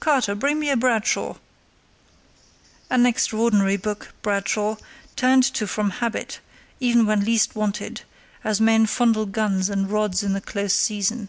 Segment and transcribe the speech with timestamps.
[0.00, 1.36] Carter, bring me a Bradshaw"—(an
[3.06, 4.78] extraordinary book, Bradshaw,
[5.14, 6.40] turned to from habit,
[6.80, 8.00] even when least wanted,
[8.42, 11.28] as men fondle guns and rods in the close season).